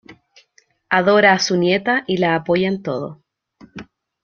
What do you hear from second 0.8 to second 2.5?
Adora a su nieta y la